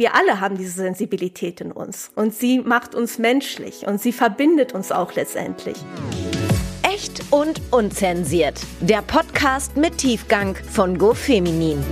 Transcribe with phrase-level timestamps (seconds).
[0.00, 4.72] wir alle haben diese Sensibilität in uns und sie macht uns menschlich und sie verbindet
[4.72, 5.76] uns auch letztendlich.
[6.82, 8.62] Echt und unzensiert.
[8.80, 11.84] Der Podcast mit Tiefgang von GoFeminin.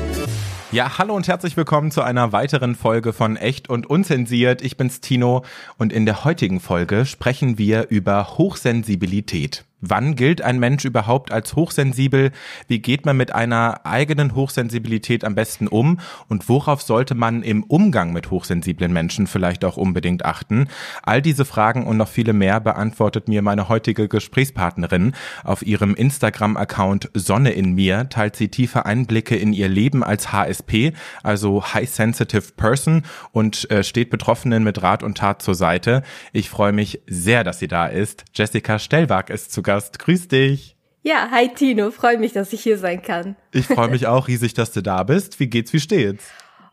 [0.72, 4.62] Ja, hallo und herzlich willkommen zu einer weiteren Folge von Echt und Unzensiert.
[4.62, 5.44] Ich bin's Tino
[5.76, 9.67] und in der heutigen Folge sprechen wir über Hochsensibilität.
[9.80, 12.32] Wann gilt ein Mensch überhaupt als hochsensibel?
[12.66, 16.00] Wie geht man mit einer eigenen Hochsensibilität am besten um?
[16.28, 20.66] Und worauf sollte man im Umgang mit hochsensiblen Menschen vielleicht auch unbedingt achten?
[21.04, 25.12] All diese Fragen und noch viele mehr beantwortet mir meine heutige Gesprächspartnerin.
[25.44, 30.92] Auf ihrem Instagram-Account Sonne in mir teilt sie tiefe Einblicke in ihr Leben als HSP,
[31.22, 36.02] also High Sensitive Person und äh, steht Betroffenen mit Rat und Tat zur Seite.
[36.32, 38.24] Ich freue mich sehr, dass sie da ist.
[38.34, 39.98] Jessica Stellwag ist zu Gast.
[39.98, 40.76] Grüß dich.
[41.02, 43.36] Ja, hi Tino, freue mich, dass ich hier sein kann.
[43.52, 45.40] Ich freue mich auch riesig, dass du da bist.
[45.40, 46.24] Wie geht's, wie steht's?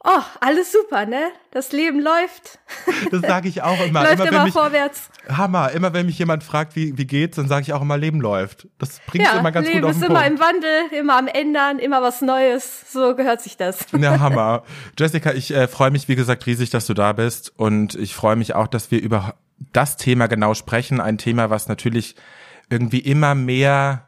[0.05, 1.27] Oh, alles super, ne?
[1.52, 2.58] Das Leben läuft.
[3.12, 4.02] Das sage ich auch immer.
[4.02, 5.09] läuft immer, immer mich, vorwärts.
[5.27, 5.71] Hammer.
[5.71, 8.70] Immer wenn mich jemand fragt, wie, wie geht's, dann sage ich auch immer, Leben läuft.
[8.77, 10.40] Das bringt ja, immer ganz Leben gut auf ist den immer Punkt.
[10.40, 12.93] im Wandel, immer am Ändern, immer was Neues.
[12.93, 13.80] So gehört sich das.
[13.99, 14.63] Ja, Hammer.
[14.98, 17.52] Jessica, ich äh, freue mich, wie gesagt, riesig, dass du da bist.
[17.57, 19.35] Und ich freue mich auch, dass wir über
[19.74, 21.02] das Thema genau sprechen.
[21.02, 22.15] Ein Thema, was natürlich
[22.70, 24.08] irgendwie immer mehr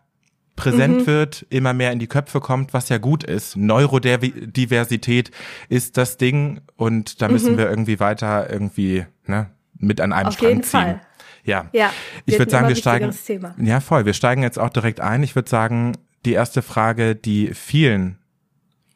[0.55, 1.07] präsent Mhm.
[1.07, 3.55] wird, immer mehr in die Köpfe kommt, was ja gut ist.
[3.55, 5.31] Neurodiversität
[5.69, 10.27] ist das Ding und da müssen wir irgendwie weiter irgendwie ne, mit an einem Mhm.
[10.29, 10.69] Auf Strang jeden ziehen.
[10.71, 11.01] Fall.
[11.43, 11.69] Ja.
[11.71, 11.91] Ja,
[12.25, 13.11] ich würde sagen, wir steigen.
[13.11, 13.55] Thema.
[13.61, 14.05] Ja, voll.
[14.05, 15.23] Wir steigen jetzt auch direkt ein.
[15.23, 15.93] Ich würde sagen,
[16.25, 18.17] die erste Frage, die vielen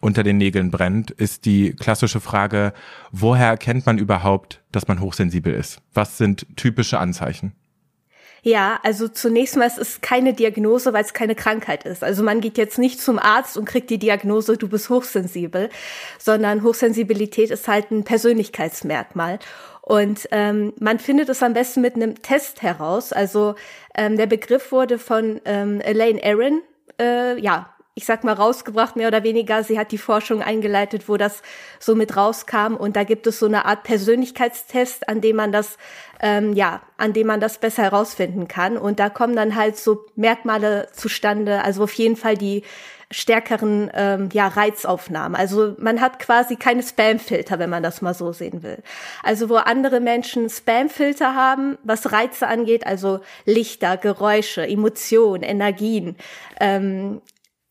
[0.02, 2.74] unter den Nägeln brennt, ist die klassische Frage,
[3.12, 5.80] woher erkennt man überhaupt, dass man hochsensibel ist?
[5.94, 7.54] Was sind typische Anzeichen?
[8.44, 12.04] Ja, also zunächst mal, es ist keine Diagnose, weil es keine Krankheit ist.
[12.04, 15.70] Also man geht jetzt nicht zum Arzt und kriegt die Diagnose, du bist hochsensibel,
[16.18, 19.38] sondern Hochsensibilität ist halt ein Persönlichkeitsmerkmal.
[19.82, 23.14] Und ähm, man findet es am besten mit einem Test heraus.
[23.14, 23.56] Also
[23.96, 26.62] ähm, der Begriff wurde von ähm, Elaine Aron,
[27.00, 29.64] äh, ja, ich sag mal, rausgebracht, mehr oder weniger.
[29.64, 31.42] Sie hat die Forschung eingeleitet, wo das
[31.80, 32.76] so mit rauskam.
[32.76, 35.78] Und da gibt es so eine Art Persönlichkeitstest, an dem man das,
[36.22, 38.78] ähm, ja, an dem man das besser herausfinden kann.
[38.78, 42.64] Und da kommen dann halt so Merkmale zustande, also auf jeden Fall die
[43.12, 45.36] stärkeren ähm, ja, Reizaufnahmen.
[45.36, 48.82] Also man hat quasi keine Spamfilter, wenn man das mal so sehen will.
[49.22, 56.16] Also wo andere Menschen Spamfilter haben, was Reize angeht, also Lichter, Geräusche, Emotionen, Energien,
[56.60, 57.22] ähm,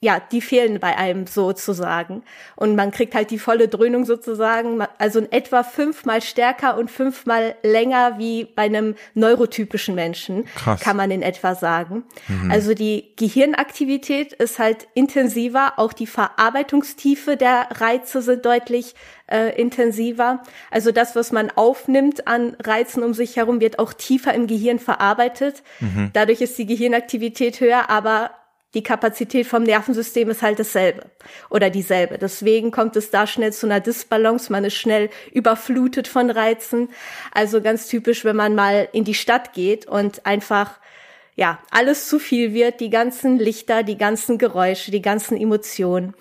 [0.02, 2.22] ja, die fehlen bei einem sozusagen.
[2.56, 7.54] Und man kriegt halt die volle Dröhnung sozusagen, also in etwa fünfmal stärker und fünfmal
[7.62, 10.80] länger wie bei einem neurotypischen Menschen, Krass.
[10.80, 12.04] kann man in etwa sagen.
[12.48, 18.94] Also die Gehirnaktivität ist halt intensiver, auch die Verarbeitungstiefe der Reize sind deutlich
[19.30, 20.42] äh, intensiver.
[20.70, 24.78] Also das, was man aufnimmt an Reizen um sich herum, wird auch tiefer im Gehirn
[24.78, 25.62] verarbeitet.
[26.14, 28.30] Dadurch ist die Gehirnaktivität höher, aber
[28.74, 31.06] die Kapazität vom Nervensystem ist halt dasselbe
[31.48, 32.18] oder dieselbe.
[32.18, 34.52] Deswegen kommt es da schnell zu einer Disbalance.
[34.52, 36.88] Man ist schnell überflutet von Reizen.
[37.32, 40.78] Also ganz typisch, wenn man mal in die Stadt geht und einfach
[41.34, 46.14] ja, alles zu viel wird, die ganzen Lichter, die ganzen Geräusche, die ganzen Emotionen.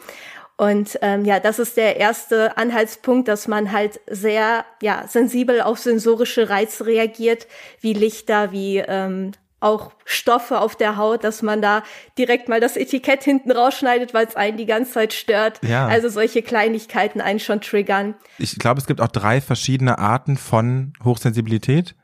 [0.55, 5.77] Und ähm, ja, das ist der erste Anhaltspunkt, dass man halt sehr ja sensibel auf
[5.79, 7.47] sensorische Reize reagiert,
[7.79, 11.84] wie Lichter, wie ähm, auch Stoffe auf der Haut, dass man da
[12.18, 15.59] direkt mal das Etikett hinten rausschneidet, weil es einen die ganze Zeit stört.
[15.64, 15.88] Ja.
[15.88, 18.16] Also solche Kleinigkeiten einen schon triggern.
[18.38, 21.96] Ich glaube, es gibt auch drei verschiedene Arten von Hochsensibilität.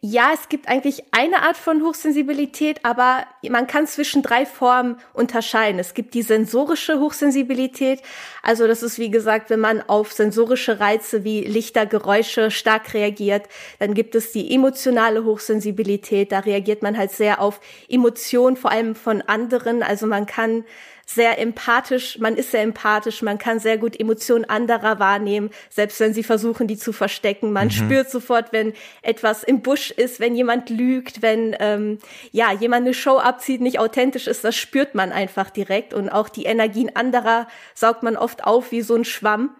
[0.00, 5.78] Ja, es gibt eigentlich eine Art von Hochsensibilität, aber man kann zwischen drei Formen unterscheiden.
[5.78, 8.02] Es gibt die sensorische Hochsensibilität.
[8.42, 13.44] Also das ist, wie gesagt, wenn man auf sensorische Reize wie Lichter, Geräusche stark reagiert.
[13.78, 16.32] Dann gibt es die emotionale Hochsensibilität.
[16.32, 19.82] Da reagiert man halt sehr auf Emotionen, vor allem von anderen.
[19.82, 20.64] Also man kann
[21.14, 26.14] sehr empathisch, man ist sehr empathisch, man kann sehr gut Emotionen anderer wahrnehmen, selbst wenn
[26.14, 27.52] sie versuchen, die zu verstecken.
[27.52, 31.98] Man spürt sofort, wenn etwas im Busch ist, wenn jemand lügt, wenn ähm,
[32.30, 35.94] ja jemand eine Show abzieht, nicht authentisch ist, das spürt man einfach direkt.
[35.94, 39.50] Und auch die Energien anderer saugt man oft auf wie so ein Schwamm.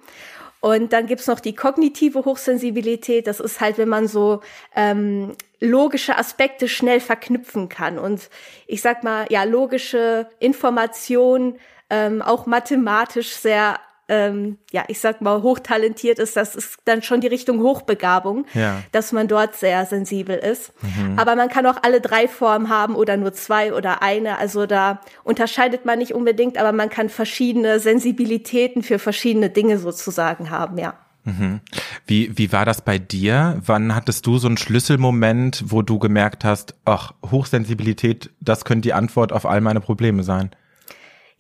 [0.60, 3.26] Und dann gibt's noch die kognitive Hochsensibilität.
[3.26, 4.40] Das ist halt, wenn man so
[4.76, 7.98] ähm, logische Aspekte schnell verknüpfen kann.
[7.98, 8.28] Und
[8.66, 11.58] ich sag mal, ja, logische Information,
[11.88, 13.80] ähm, auch mathematisch sehr,
[14.10, 16.36] ähm, ja, ich sag mal, hochtalentiert ist.
[16.36, 18.82] Das ist dann schon die Richtung Hochbegabung, Ja.
[18.92, 20.72] dass man dort sehr sensibel ist.
[21.16, 24.36] Aber man kann auch alle drei Formen haben oder nur zwei oder eine.
[24.38, 30.50] Also da unterscheidet man nicht unbedingt, aber man kann verschiedene Sensibilitäten für verschiedene Dinge sozusagen
[30.50, 30.94] haben, ja.
[31.24, 31.60] Mhm.
[32.06, 33.60] Wie, wie war das bei dir?
[33.64, 38.94] Wann hattest du so einen Schlüsselmoment, wo du gemerkt hast, ach, Hochsensibilität, das könnte die
[38.94, 40.50] Antwort auf all meine Probleme sein?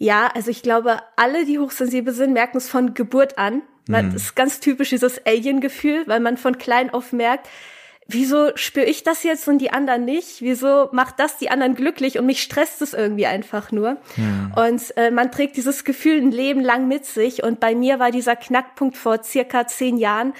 [0.02, 3.60] Ja, also ich glaube, alle, die hochsensibel sind, merken es von Geburt an.
[3.86, 4.16] Man, mhm.
[4.16, 7.46] ist ganz typisch dieses Alien-Gefühl, weil man von klein auf merkt,
[8.08, 10.40] wieso spüre ich das jetzt und die anderen nicht?
[10.40, 13.98] Wieso macht das die anderen glücklich und mich stresst es irgendwie einfach nur?
[14.14, 14.54] Hm.
[14.56, 17.42] Und äh, man trägt dieses Gefühl ein Leben lang mit sich.
[17.42, 20.32] Und bei mir war dieser Knackpunkt vor circa zehn Jahren.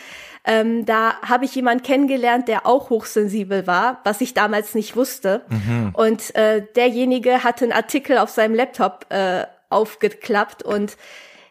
[0.45, 5.43] Ähm, da habe ich jemanden kennengelernt, der auch hochsensibel war, was ich damals nicht wusste.
[5.49, 5.91] Mhm.
[5.93, 10.97] Und äh, derjenige hatte einen Artikel auf seinem Laptop äh, aufgeklappt und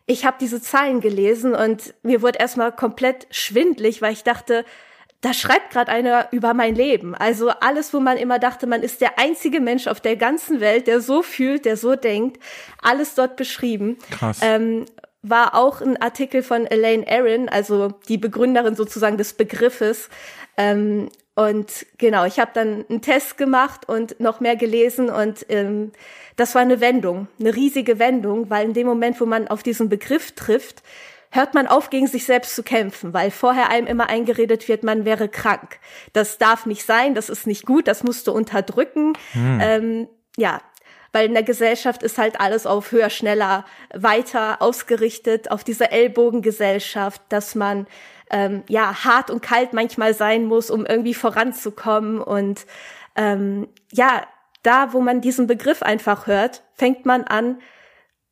[0.06, 4.66] ich habe diese Zahlen gelesen und mir wurde erstmal komplett schwindlig, weil ich dachte,
[5.22, 7.14] da schreibt gerade einer über mein Leben.
[7.14, 10.88] Also alles, wo man immer dachte, man ist der einzige Mensch auf der ganzen Welt,
[10.88, 12.42] der so fühlt, der so denkt,
[12.82, 13.98] alles dort beschrieben.
[14.10, 14.40] Krass.
[14.42, 14.86] Ähm,
[15.22, 20.10] war auch ein Artikel von Elaine Aaron, also die Begründerin sozusagen des Begriffes.
[20.58, 25.94] Ähm, und genau, ich habe dann einen Test gemacht und noch mehr gelesen und ähm,
[26.36, 29.88] das war eine Wendung, eine riesige Wendung, weil in dem Moment, wo man auf diesen
[29.88, 30.84] Begriff trifft,
[31.32, 35.06] hört man auf, gegen sich selbst zu kämpfen, weil vorher einem immer eingeredet wird, man
[35.06, 35.80] wäre krank.
[36.12, 39.14] Das darf nicht sein, das ist nicht gut, das musst du unterdrücken.
[39.32, 39.60] Hm.
[39.62, 40.08] Ähm,
[40.38, 40.62] ja,
[41.12, 47.22] weil in der Gesellschaft ist halt alles auf höher, schneller, weiter ausgerichtet, auf diese Ellbogengesellschaft,
[47.30, 47.88] dass man
[48.30, 52.22] ähm, ja hart und kalt manchmal sein muss, um irgendwie voranzukommen.
[52.22, 52.66] Und
[53.16, 54.28] ähm, ja,
[54.64, 57.60] da, wo man diesen Begriff einfach hört, fängt man an,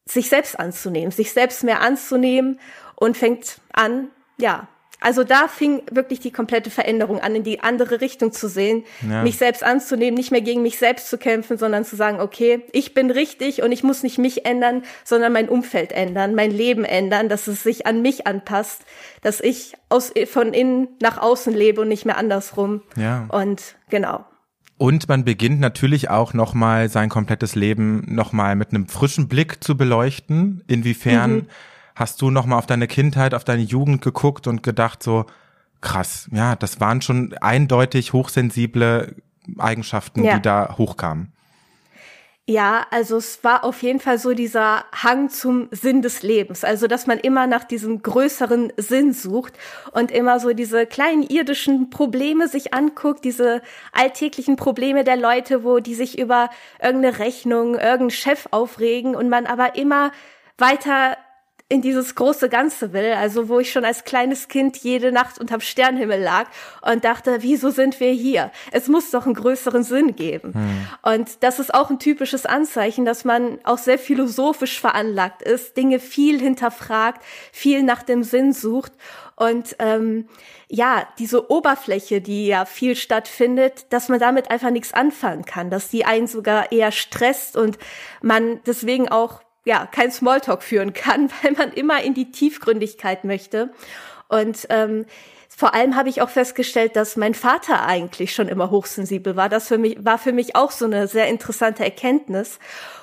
[0.05, 2.59] sich selbst anzunehmen, sich selbst mehr anzunehmen
[2.95, 4.67] und fängt an, ja,
[4.99, 9.21] also da fing wirklich die komplette Veränderung an, in die andere Richtung zu sehen, ja.
[9.21, 12.93] mich selbst anzunehmen, nicht mehr gegen mich selbst zu kämpfen, sondern zu sagen, okay, ich
[12.95, 17.29] bin richtig und ich muss nicht mich ändern, sondern mein Umfeld ändern, mein Leben ändern,
[17.29, 18.85] dass es sich an mich anpasst,
[19.21, 22.81] dass ich aus, von innen nach außen lebe und nicht mehr andersrum.
[22.95, 23.27] Ja.
[23.29, 24.25] Und genau.
[24.79, 29.77] Und man beginnt natürlich auch nochmal sein komplettes Leben nochmal mit einem frischen Blick zu
[29.77, 30.63] beleuchten.
[30.67, 31.47] Inwiefern mhm
[31.97, 35.25] hast du nochmal auf deine Kindheit, auf deine Jugend geguckt und gedacht so,
[35.81, 39.15] krass, ja, das waren schon eindeutig hochsensible
[39.57, 40.35] Eigenschaften, ja.
[40.35, 41.33] die da hochkamen.
[42.49, 46.63] Ja, also es war auf jeden Fall so dieser Hang zum Sinn des Lebens.
[46.63, 49.51] Also, dass man immer nach diesem größeren Sinn sucht
[49.91, 53.61] und immer so diese kleinen irdischen Probleme sich anguckt, diese
[53.91, 56.49] alltäglichen Probleme der Leute, wo die sich über
[56.81, 60.11] irgendeine Rechnung, irgendeinen Chef aufregen und man aber immer
[60.57, 61.17] weiter
[61.69, 63.13] in dieses große Ganze will.
[63.13, 66.45] Also wo ich schon als kleines Kind jede Nacht unterm Sternhimmel lag
[66.81, 68.51] und dachte, wieso sind wir hier?
[68.71, 70.53] Es muss doch einen größeren Sinn geben.
[70.53, 70.87] Hm.
[71.01, 75.99] Und das ist auch ein typisches Anzeichen, dass man auch sehr philosophisch veranlagt ist, Dinge
[75.99, 77.21] viel hinterfragt,
[77.51, 78.93] viel nach dem Sinn sucht.
[79.35, 80.29] Und ähm,
[80.69, 85.89] ja, diese Oberfläche, die ja viel stattfindet, dass man damit einfach nichts anfangen kann, dass
[85.89, 87.77] die einen sogar eher stresst und
[88.21, 93.69] man deswegen auch ja, kein Smalltalk führen kann, weil man immer in die Tiefgründigkeit möchte.
[94.29, 95.05] Und ähm,
[95.49, 99.49] vor allem habe ich auch festgestellt, dass mein Vater eigentlich schon immer hochsensibel war.
[99.49, 102.59] Das für mich, war für mich auch so eine sehr interessante Erkenntnis.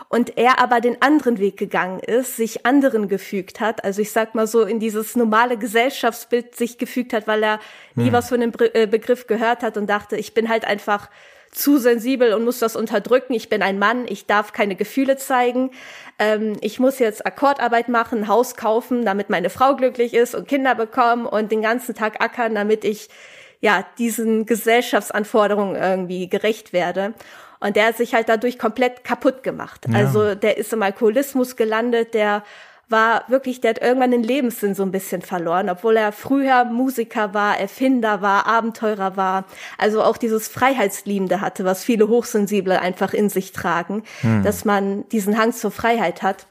[0.09, 3.85] Und er aber den anderen Weg gegangen ist, sich anderen gefügt hat.
[3.85, 7.59] Also ich sag mal so in dieses normale Gesellschaftsbild sich gefügt hat, weil er
[7.95, 8.13] nie hm.
[8.13, 11.11] was von dem äh, Begriff gehört hat und dachte, ich bin halt einfach
[11.55, 13.33] zu sensibel und muss das unterdrücken.
[13.33, 15.71] Ich bin ein Mann, ich darf keine Gefühle zeigen.
[16.19, 20.75] Ähm, ich muss jetzt Akkordarbeit machen, Haus kaufen, damit meine Frau glücklich ist und Kinder
[20.75, 23.09] bekommen und den ganzen Tag ackern, damit ich
[23.61, 27.15] ja diesen Gesellschaftsanforderungen irgendwie gerecht werde.
[27.61, 29.87] Und der hat sich halt dadurch komplett kaputt gemacht.
[29.89, 29.97] Ja.
[29.97, 32.43] Also der ist im Alkoholismus gelandet, der
[32.89, 37.35] war wirklich, der hat irgendwann den Lebenssinn so ein bisschen verloren, obwohl er früher Musiker
[37.35, 39.45] war, Erfinder war, Abenteurer war,
[39.79, 44.43] also auch dieses Freiheitsliebende hatte, was viele Hochsensible einfach in sich tragen, hm.
[44.43, 46.47] dass man diesen Hang zur Freiheit hat.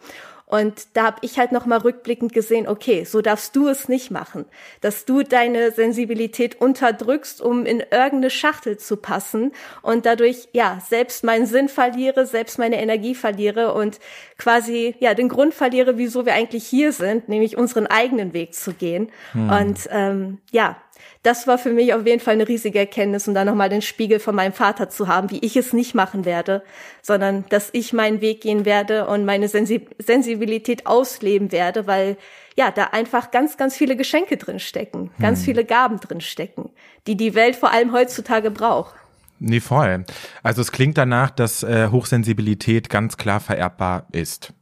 [0.53, 4.11] Und da habe ich halt noch mal rückblickend gesehen, okay, so darfst du es nicht
[4.11, 4.45] machen,
[4.81, 11.23] dass du deine Sensibilität unterdrückst, um in irgendeine Schachtel zu passen und dadurch ja selbst
[11.23, 13.99] meinen Sinn verliere, selbst meine Energie verliere und
[14.37, 18.73] quasi ja den Grund verliere, wieso wir eigentlich hier sind, nämlich unseren eigenen Weg zu
[18.73, 19.09] gehen.
[19.31, 19.49] Hm.
[19.49, 20.77] Und ähm, ja,
[21.23, 24.19] das war für mich auf jeden Fall eine riesige Erkenntnis und dann nochmal den Spiegel
[24.19, 26.63] von meinem Vater zu haben, wie ich es nicht machen werde,
[27.01, 32.17] sondern dass ich meinen Weg gehen werde und meine Sensibilität ausleben werde, weil
[32.55, 35.45] ja, da einfach ganz, ganz viele Geschenke drin stecken, ganz hm.
[35.45, 36.69] viele Gaben drin stecken,
[37.07, 38.93] die die Welt vor allem heutzutage braucht.
[39.39, 40.05] Nee, voll.
[40.41, 44.53] Also es klingt danach, dass äh, Hochsensibilität ganz klar vererbbar ist.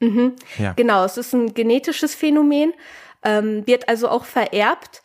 [0.00, 0.32] Mhm.
[0.58, 0.72] Ja.
[0.72, 2.72] Genau, es ist ein genetisches Phänomen.
[3.24, 5.02] ähm, wird also auch vererbt.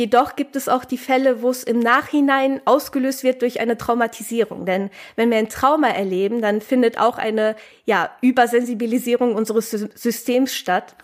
[0.00, 4.64] Jedoch gibt es auch die Fälle, wo es im Nachhinein ausgelöst wird durch eine Traumatisierung.
[4.64, 7.54] Denn wenn wir ein Trauma erleben, dann findet auch eine
[7.84, 10.96] ja, Übersensibilisierung unseres Systems statt.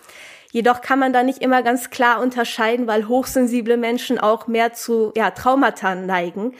[0.51, 5.11] Jedoch kann man da nicht immer ganz klar unterscheiden, weil hochsensible Menschen auch mehr zu
[5.15, 6.55] ja, Traumata neigen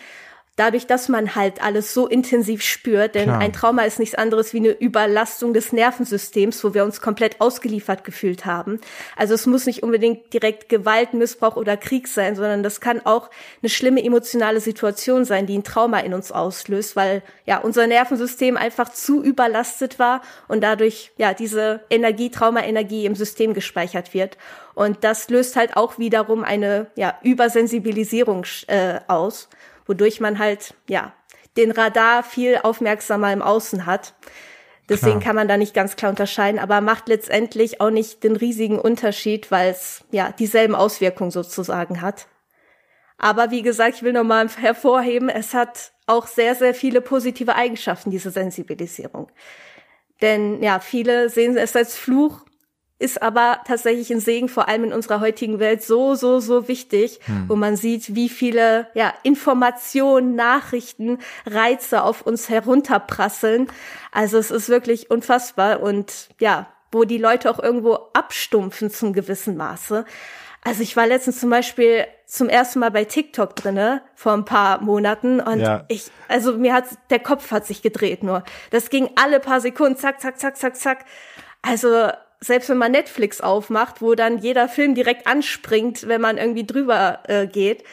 [0.58, 3.40] dadurch, dass man halt alles so intensiv spürt, denn Klar.
[3.40, 8.04] ein Trauma ist nichts anderes wie eine Überlastung des Nervensystems, wo wir uns komplett ausgeliefert
[8.04, 8.82] gefühlt haben.
[9.16, 13.30] Also es muss nicht unbedingt direkt Gewalt, Missbrauch oder Krieg sein, sondern das kann auch
[13.62, 18.58] eine schlimme emotionale Situation sein, die ein Trauma in uns auslöst, weil ja unser Nervensystem
[18.58, 24.38] einfach zu überlastet war und dadurch ja diese Energie, Traumaenergie im System gespeichert wird.
[24.74, 29.50] Und das löst halt auch wiederum eine ja, Übersensibilisierung äh, aus
[29.88, 31.14] wodurch man halt, ja,
[31.58, 34.14] den Radar viel aufmerksamer im Außen hat.
[34.90, 35.24] Deswegen klar.
[35.24, 39.52] kann man da nicht ganz klar unterscheiden, aber macht letztendlich auch nicht den riesigen Unterschied,
[39.52, 42.28] weil es ja dieselben Auswirkungen sozusagen hat.
[43.18, 48.12] Aber wie gesagt, ich will nochmal hervorheben, es hat auch sehr, sehr viele positive Eigenschaften,
[48.12, 49.30] diese Sensibilisierung.
[50.22, 52.46] Denn ja, viele sehen es als Fluch
[53.00, 57.20] ist aber tatsächlich ein Segen, vor allem in unserer heutigen Welt, so, so, so wichtig,
[57.26, 57.46] hm.
[57.48, 63.68] wo man sieht, wie viele ja, Informationen, Nachrichten, Reize auf uns herunterprasseln.
[64.12, 69.58] Also es ist wirklich unfassbar und ja, wo die Leute auch irgendwo abstumpfen zum gewissen
[69.58, 70.06] Maße.
[70.64, 74.82] Also ich war letztens zum Beispiel zum ersten Mal bei TikTok drinne vor ein paar
[74.82, 75.86] Monaten und ja.
[75.88, 78.44] ich, also mir hat der Kopf hat sich gedreht nur.
[78.72, 81.06] Das ging alle paar Sekunden, zack, zack, zack, zack, zack.
[81.62, 86.66] Also selbst wenn man Netflix aufmacht, wo dann jeder Film direkt anspringt, wenn man irgendwie
[86.66, 87.84] drüber äh, geht.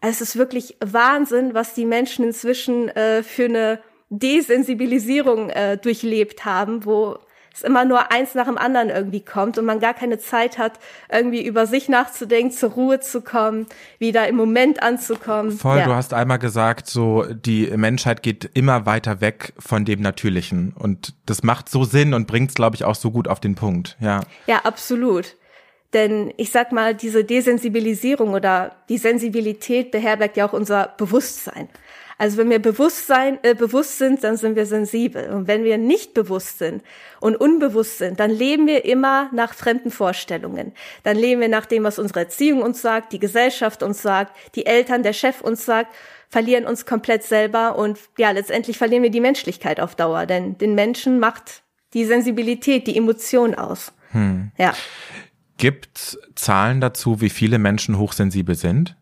[0.00, 6.44] Also es ist wirklich Wahnsinn, was die Menschen inzwischen äh, für eine Desensibilisierung äh, durchlebt
[6.44, 7.18] haben, wo
[7.52, 10.78] es immer nur eins nach dem anderen irgendwie kommt und man gar keine Zeit hat,
[11.10, 13.66] irgendwie über sich nachzudenken, zur Ruhe zu kommen,
[13.98, 15.52] wieder im Moment anzukommen.
[15.52, 15.84] Voll, ja.
[15.84, 21.14] du hast einmal gesagt, so die Menschheit geht immer weiter weg von dem Natürlichen und
[21.26, 23.96] das macht so Sinn und bringt es, glaube ich, auch so gut auf den Punkt,
[24.00, 24.20] ja.
[24.46, 25.36] Ja, absolut.
[25.92, 31.68] Denn ich sag mal, diese Desensibilisierung oder die Sensibilität beherbergt ja auch unser Bewusstsein.
[32.20, 35.30] Also wenn wir bewusst, sein, äh, bewusst sind, dann sind wir sensibel.
[35.30, 36.82] Und wenn wir nicht bewusst sind
[37.18, 40.72] und unbewusst sind, dann leben wir immer nach fremden Vorstellungen.
[41.02, 44.66] Dann leben wir nach dem, was unsere Erziehung uns sagt, die Gesellschaft uns sagt, die
[44.66, 45.94] Eltern, der Chef uns sagt,
[46.28, 50.26] verlieren uns komplett selber und ja, letztendlich verlieren wir die Menschlichkeit auf Dauer.
[50.26, 51.62] Denn den Menschen macht
[51.94, 53.94] die Sensibilität, die Emotion aus.
[54.10, 54.50] Hm.
[54.58, 54.74] Ja.
[55.56, 58.94] Gibt Zahlen dazu, wie viele Menschen hochsensibel sind?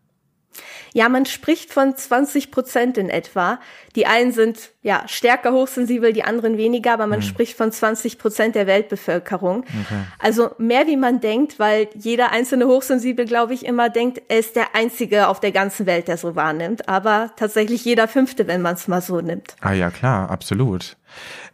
[0.93, 3.59] Ja, man spricht von 20 Prozent in etwa.
[3.95, 7.27] Die einen sind ja stärker hochsensibel, die anderen weniger, aber man hm.
[7.27, 9.59] spricht von 20 Prozent der Weltbevölkerung.
[9.59, 10.03] Okay.
[10.19, 14.55] Also mehr wie man denkt, weil jeder einzelne Hochsensibel, glaube ich, immer denkt, er ist
[14.55, 16.87] der einzige auf der ganzen Welt, der so wahrnimmt.
[16.87, 19.55] Aber tatsächlich jeder fünfte, wenn man es mal so nimmt.
[19.61, 20.97] Ah ja, klar, absolut.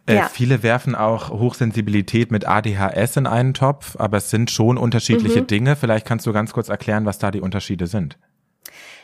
[0.06, 0.28] Äh, ja.
[0.32, 5.46] Viele werfen auch Hochsensibilität mit ADHS in einen Topf, aber es sind schon unterschiedliche mhm.
[5.48, 5.76] Dinge.
[5.76, 8.16] Vielleicht kannst du ganz kurz erklären, was da die Unterschiede sind.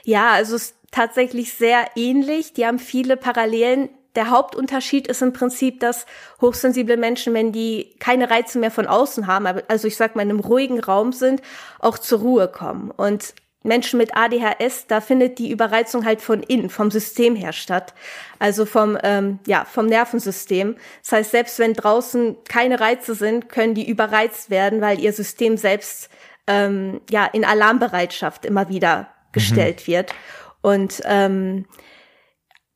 [0.04, 2.52] Ja, also es ist tatsächlich sehr ähnlich.
[2.52, 3.88] Die haben viele Parallelen.
[4.14, 6.04] Der Hauptunterschied ist im Prinzip, dass
[6.40, 10.30] hochsensible Menschen, wenn die keine Reize mehr von außen haben, also ich sag mal in
[10.30, 11.40] einem ruhigen Raum sind,
[11.78, 12.90] auch zur Ruhe kommen.
[12.90, 17.94] Und Menschen mit ADHS, da findet die Überreizung halt von innen, vom System her statt.
[18.38, 20.76] Also vom, ähm, ja, vom Nervensystem.
[21.02, 25.56] Das heißt, selbst wenn draußen keine Reize sind, können die überreizt werden, weil ihr System
[25.56, 26.10] selbst
[26.46, 29.92] ähm, ja in Alarmbereitschaft immer wieder gestellt mhm.
[29.92, 30.14] wird.
[30.60, 31.66] Und ähm,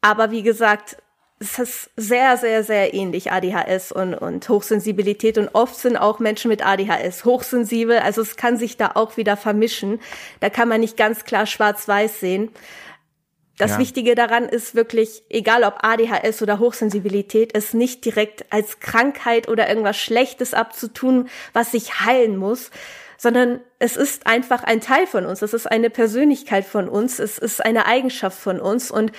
[0.00, 0.96] aber wie gesagt,
[1.38, 5.36] es ist sehr, sehr, sehr ähnlich ADHS und, und Hochsensibilität.
[5.36, 7.98] Und oft sind auch Menschen mit ADHS hochsensibel.
[7.98, 10.00] Also es kann sich da auch wieder vermischen.
[10.40, 12.50] Da kann man nicht ganz klar schwarz-weiß sehen.
[13.58, 13.78] Das ja.
[13.78, 19.68] Wichtige daran ist wirklich, egal ob ADHS oder Hochsensibilität, es nicht direkt als Krankheit oder
[19.68, 22.70] irgendwas Schlechtes abzutun, was sich heilen muss,
[23.18, 27.38] sondern es ist einfach ein Teil von uns, es ist eine Persönlichkeit von uns, es
[27.38, 29.12] ist eine Eigenschaft von uns und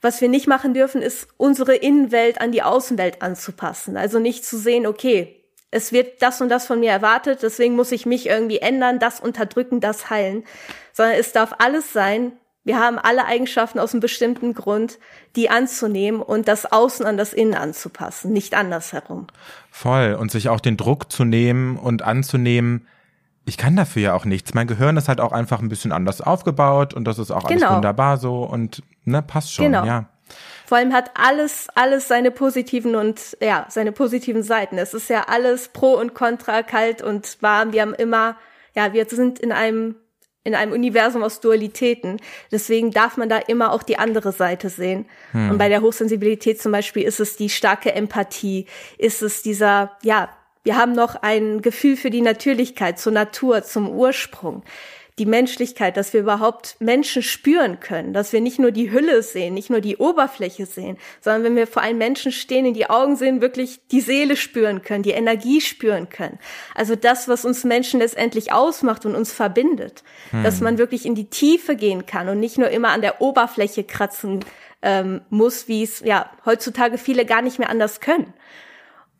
[0.00, 3.96] was wir nicht machen dürfen, ist unsere Innenwelt an die Außenwelt anzupassen.
[3.96, 5.38] Also nicht zu sehen, okay,
[5.70, 9.20] es wird das und das von mir erwartet, deswegen muss ich mich irgendwie ändern, das
[9.20, 10.44] unterdrücken, das heilen,
[10.92, 12.32] sondern es darf alles sein.
[12.64, 14.98] Wir haben alle Eigenschaften aus einem bestimmten Grund,
[15.36, 19.26] die anzunehmen und das Außen an das Innen anzupassen, nicht andersherum.
[19.70, 20.14] Voll.
[20.14, 22.86] Und sich auch den Druck zu nehmen und anzunehmen,
[23.48, 24.54] ich kann dafür ja auch nichts.
[24.54, 27.60] Mein Gehirn ist halt auch einfach ein bisschen anders aufgebaut und das ist auch alles
[27.60, 27.74] genau.
[27.74, 29.84] wunderbar so und ne, passt schon, genau.
[29.84, 30.06] ja.
[30.66, 34.76] Vor allem hat alles, alles seine positiven und ja, seine positiven Seiten.
[34.76, 37.72] Es ist ja alles pro und contra, kalt und warm.
[37.72, 38.36] Wir haben immer
[38.78, 39.96] ja, wir sind in einem
[40.44, 42.20] in einem Universum aus Dualitäten.
[42.50, 45.04] Deswegen darf man da immer auch die andere Seite sehen.
[45.32, 45.50] Hm.
[45.50, 50.30] Und bei der Hochsensibilität zum Beispiel ist es die starke Empathie, ist es dieser, ja,
[50.64, 54.62] wir haben noch ein Gefühl für die Natürlichkeit, zur Natur, zum Ursprung
[55.18, 59.54] die Menschlichkeit, dass wir überhaupt Menschen spüren können, dass wir nicht nur die Hülle sehen,
[59.54, 63.16] nicht nur die Oberfläche sehen, sondern wenn wir vor einem Menschen stehen, in die Augen
[63.16, 66.38] sehen, wirklich die Seele spüren können, die Energie spüren können.
[66.74, 70.44] Also das, was uns Menschen letztendlich ausmacht und uns verbindet, hm.
[70.44, 73.84] dass man wirklich in die Tiefe gehen kann und nicht nur immer an der Oberfläche
[73.84, 74.44] kratzen
[74.82, 78.32] ähm, muss, wie es ja heutzutage viele gar nicht mehr anders können.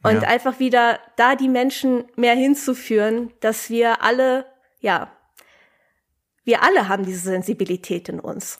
[0.02, 0.28] Und ja.
[0.28, 4.46] einfach wieder da die Menschen mehr hinzuführen, dass wir alle
[4.80, 5.10] ja
[6.48, 8.58] wir alle haben diese Sensibilität in uns.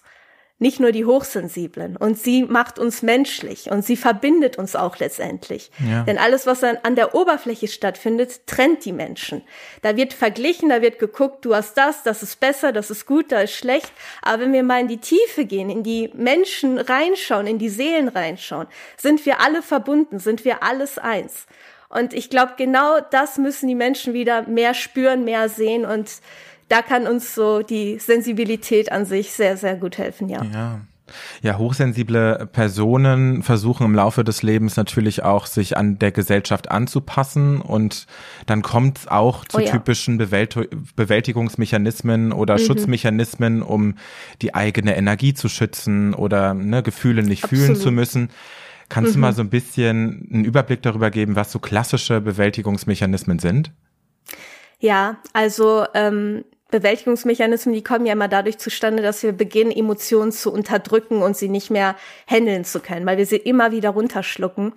[0.60, 1.96] Nicht nur die Hochsensiblen.
[1.96, 5.70] Und sie macht uns menschlich und sie verbindet uns auch letztendlich.
[5.78, 6.02] Ja.
[6.02, 9.42] Denn alles, was dann an der Oberfläche stattfindet, trennt die Menschen.
[9.82, 13.30] Da wird verglichen, da wird geguckt, du hast das, das ist besser, das ist gut,
[13.30, 13.92] das ist schlecht.
[14.20, 18.08] Aber wenn wir mal in die Tiefe gehen, in die Menschen reinschauen, in die Seelen
[18.08, 21.46] reinschauen, sind wir alle verbunden, sind wir alles eins.
[21.88, 26.10] Und ich glaube, genau das müssen die Menschen wieder mehr spüren, mehr sehen und
[26.68, 30.42] da kann uns so die Sensibilität an sich sehr, sehr gut helfen, ja.
[30.44, 30.80] Ja.
[31.42, 37.60] Ja, hochsensible Personen versuchen im Laufe des Lebens natürlich auch, sich an der Gesellschaft anzupassen
[37.60, 38.06] und
[38.46, 39.70] dann kommt es auch zu oh ja.
[39.70, 40.58] typischen Bewält
[40.96, 42.58] Bewältigungsmechanismen oder mhm.
[42.58, 43.94] Schutzmechanismen, um
[44.42, 47.64] die eigene Energie zu schützen oder ne, Gefühle nicht Absolut.
[47.64, 48.30] fühlen zu müssen.
[48.88, 49.14] Kannst mhm.
[49.14, 53.72] du mal so ein bisschen einen Überblick darüber geben, was so klassische Bewältigungsmechanismen sind?
[54.80, 60.52] Ja, also ähm, Bewältigungsmechanismen, die kommen ja immer dadurch zustande, dass wir beginnen, Emotionen zu
[60.52, 61.96] unterdrücken und sie nicht mehr
[62.26, 64.74] handeln zu können, weil wir sie immer wieder runterschlucken.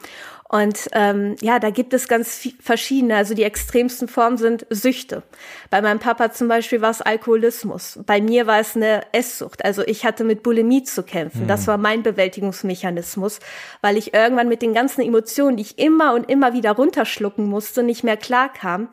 [0.52, 3.16] Und ähm, ja, da gibt es ganz verschiedene.
[3.16, 5.24] Also die extremsten Formen sind Süchte.
[5.70, 8.00] Bei meinem Papa zum Beispiel war es Alkoholismus.
[8.06, 9.64] Bei mir war es eine Esssucht.
[9.64, 11.44] Also ich hatte mit Bulimie zu kämpfen.
[11.44, 11.48] Mhm.
[11.48, 11.68] Das hm.
[11.68, 13.40] war mein Bewältigungsmechanismus,
[13.80, 17.82] weil ich irgendwann mit den ganzen Emotionen, die ich immer und immer wieder runterschlucken musste,
[17.82, 18.90] nicht mehr klarkam.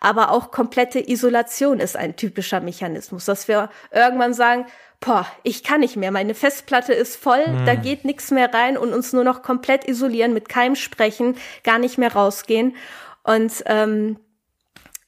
[0.00, 4.64] Aber auch komplette Isolation ist ein typischer Mechanismus, dass wir irgendwann sagen,
[5.02, 7.66] boah, ich kann nicht mehr, meine Festplatte ist voll, mhm.
[7.66, 11.78] da geht nichts mehr rein und uns nur noch komplett isolieren, mit keinem sprechen, gar
[11.78, 12.76] nicht mehr rausgehen.
[13.24, 14.16] Und ähm,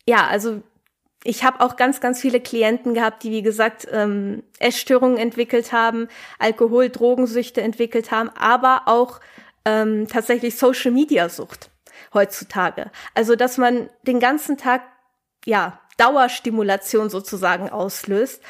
[0.04, 0.62] ja, also
[1.22, 6.08] ich habe auch ganz, ganz viele Klienten gehabt, die, wie gesagt, ähm, Essstörungen entwickelt haben,
[6.38, 9.20] Alkohol, Drogensüchte entwickelt haben, aber auch
[9.64, 11.70] ähm, tatsächlich Social-Media-Sucht
[12.12, 12.90] heutzutage.
[13.14, 14.82] Also, dass man den ganzen Tag,
[15.46, 18.42] ja, Dauerstimulation sozusagen auslöst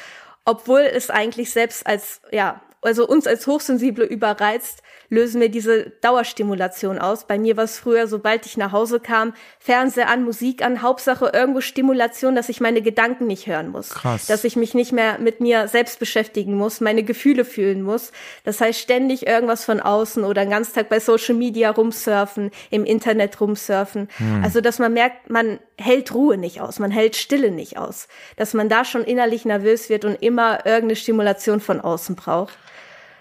[0.45, 6.99] obwohl es eigentlich selbst als, ja, also uns als Hochsensible überreizt, lösen wir diese Dauerstimulation
[6.99, 7.25] aus.
[7.25, 11.31] Bei mir war es früher, sobald ich nach Hause kam, Fernseher an, Musik an, Hauptsache
[11.33, 13.89] irgendwo Stimulation, dass ich meine Gedanken nicht hören muss.
[13.89, 14.27] Krass.
[14.27, 18.11] Dass ich mich nicht mehr mit mir selbst beschäftigen muss, meine Gefühle fühlen muss.
[18.43, 22.85] Das heißt, ständig irgendwas von außen oder einen ganzen Tag bei Social Media rumsurfen, im
[22.85, 24.09] Internet rumsurfen.
[24.17, 24.43] Hm.
[24.43, 28.07] Also, dass man merkt, man hält Ruhe nicht aus, man hält Stille nicht aus.
[28.37, 32.57] Dass man da schon innerlich nervös wird und immer irgendeine Stimulation von außen braucht.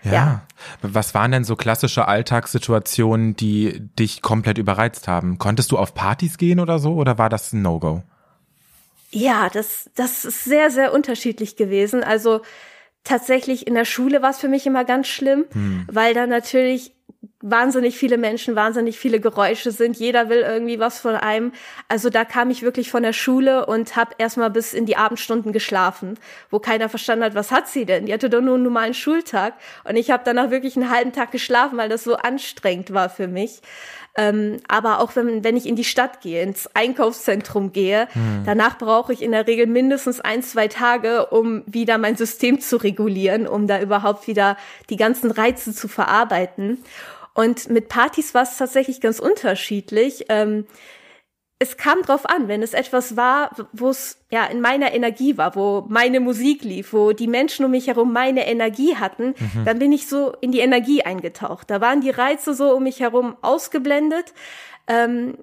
[0.04, 0.12] Ja.
[0.12, 0.42] ja.
[0.82, 5.38] Was waren denn so klassische Alltagssituationen, die dich komplett überreizt haben?
[5.38, 8.02] Konntest du auf Partys gehen oder so oder war das ein No-Go?
[9.10, 12.02] Ja, das, das ist sehr, sehr unterschiedlich gewesen.
[12.02, 12.42] Also
[13.04, 15.86] tatsächlich in der Schule war es für mich immer ganz schlimm, hm.
[15.90, 16.92] weil da natürlich
[17.44, 19.98] wahnsinnig viele Menschen, wahnsinnig viele Geräusche sind.
[19.98, 21.52] Jeder will irgendwie was von einem.
[21.88, 25.52] Also da kam ich wirklich von der Schule und habe erstmal bis in die Abendstunden
[25.52, 26.18] geschlafen,
[26.50, 28.06] wo keiner verstanden hat, was hat sie denn?
[28.06, 29.54] Die hatte doch nur einen normalen Schultag
[29.84, 33.28] und ich habe danach wirklich einen halben Tag geschlafen, weil das so anstrengend war für
[33.28, 33.60] mich.
[34.16, 38.44] Ähm, aber auch wenn, wenn ich in die Stadt gehe, ins Einkaufszentrum gehe, mhm.
[38.46, 42.76] danach brauche ich in der Regel mindestens ein, zwei Tage, um wieder mein System zu
[42.76, 44.56] regulieren, um da überhaupt wieder
[44.88, 46.84] die ganzen Reize zu verarbeiten.
[47.34, 50.26] Und mit Partys war es tatsächlich ganz unterschiedlich.
[50.28, 50.66] Ähm,
[51.58, 55.54] es kam drauf an, wenn es etwas war, wo es ja in meiner Energie war,
[55.54, 59.64] wo meine Musik lief, wo die Menschen um mich herum meine Energie hatten, mhm.
[59.64, 61.70] dann bin ich so in die Energie eingetaucht.
[61.70, 64.34] Da waren die Reize so um mich herum ausgeblendet.
[64.86, 65.38] Ähm,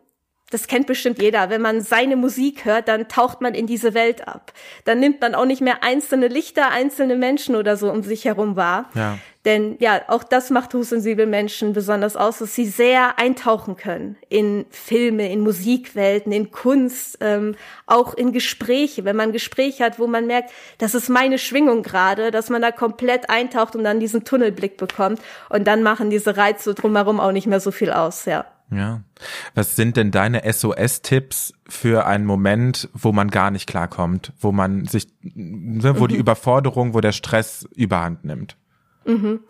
[0.51, 1.49] das kennt bestimmt jeder.
[1.49, 4.53] Wenn man seine Musik hört, dann taucht man in diese Welt ab.
[4.85, 8.55] Dann nimmt man auch nicht mehr einzelne Lichter, einzelne Menschen oder so um sich herum
[8.55, 8.89] wahr.
[8.93, 9.17] Ja.
[9.45, 14.65] Denn ja, auch das macht hochsensible Menschen besonders aus, dass sie sehr eintauchen können in
[14.69, 17.55] Filme, in Musikwelten, in Kunst, ähm,
[17.87, 19.03] auch in Gespräche.
[19.03, 22.71] Wenn man Gespräche hat, wo man merkt, das ist meine Schwingung gerade, dass man da
[22.71, 25.19] komplett eintaucht und dann diesen Tunnelblick bekommt.
[25.49, 28.45] Und dann machen diese Reize drumherum auch nicht mehr so viel aus, ja.
[28.71, 29.01] Ja.
[29.53, 34.86] Was sind denn deine SOS-Tipps für einen Moment, wo man gar nicht klarkommt, wo man
[34.86, 36.07] sich, ne, wo mhm.
[36.07, 38.55] die Überforderung, wo der Stress überhand nimmt?
[39.05, 39.41] Mhm.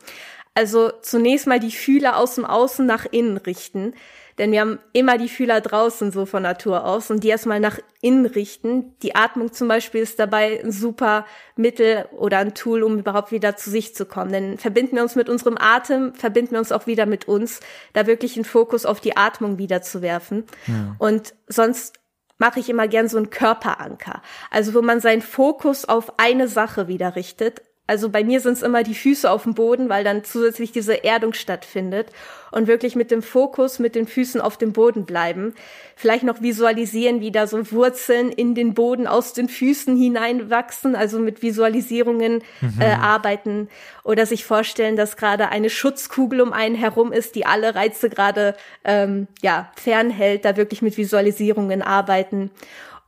[0.55, 3.93] Also zunächst mal die Fühler aus dem Außen nach innen richten.
[4.37, 7.79] Denn wir haben immer die Fühler draußen so von Natur aus und die erstmal nach
[8.01, 8.95] innen richten.
[9.03, 13.55] Die Atmung zum Beispiel ist dabei ein super Mittel oder ein Tool, um überhaupt wieder
[13.55, 14.31] zu sich zu kommen.
[14.31, 17.59] Denn verbinden wir uns mit unserem Atem, verbinden wir uns auch wieder mit uns,
[17.93, 20.45] da wirklich einen Fokus auf die Atmung wieder zu werfen.
[20.67, 20.95] Ja.
[20.97, 21.99] Und sonst
[22.37, 24.21] mache ich immer gern so einen Körperanker.
[24.49, 27.61] Also wo man seinen Fokus auf eine Sache wieder richtet
[27.91, 31.03] also bei mir sind es immer die Füße auf dem Boden, weil dann zusätzlich diese
[31.03, 32.07] Erdung stattfindet
[32.49, 35.55] und wirklich mit dem Fokus mit den Füßen auf dem Boden bleiben.
[35.97, 41.19] Vielleicht noch visualisieren, wie da so Wurzeln in den Boden aus den Füßen hineinwachsen, also
[41.19, 42.79] mit Visualisierungen mhm.
[42.79, 43.67] äh, arbeiten
[44.05, 48.55] oder sich vorstellen, dass gerade eine Schutzkugel um einen herum ist, die alle Reize gerade
[48.85, 50.45] ähm, ja fernhält.
[50.45, 52.51] Da wirklich mit Visualisierungen arbeiten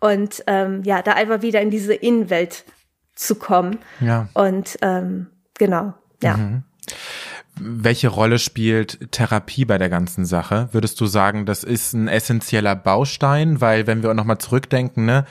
[0.02, 2.66] und ähm, ja da einfach wieder in diese Innenwelt
[3.16, 3.80] zu kommen.
[4.00, 4.28] Ja.
[4.34, 6.38] Und ähm, genau, ja.
[6.38, 6.64] Mhm.
[7.56, 10.70] Welche Rolle spielt Therapie bei der ganzen Sache?
[10.72, 13.62] Würdest du sagen, das ist ein essentieller Baustein?
[13.62, 15.26] Weil wenn wir nochmal zurückdenken, ne,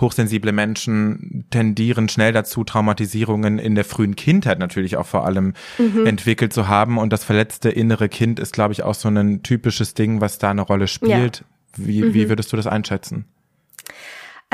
[0.00, 6.06] hochsensible Menschen tendieren schnell dazu, Traumatisierungen in der frühen Kindheit natürlich auch vor allem mhm.
[6.06, 6.96] entwickelt zu haben.
[6.96, 10.50] Und das verletzte innere Kind ist, glaube ich, auch so ein typisches Ding, was da
[10.50, 11.38] eine Rolle spielt.
[11.38, 11.86] Ja.
[11.86, 12.14] Wie, mhm.
[12.14, 13.26] wie würdest du das einschätzen?